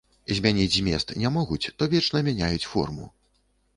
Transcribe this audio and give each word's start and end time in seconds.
Змяніць 0.37 0.71
змест 0.77 1.13
не 1.23 1.29
могуць, 1.37 1.71
то 1.81 1.91
вечна 1.93 2.17
мяняюць 2.31 2.69
форму. 2.73 3.05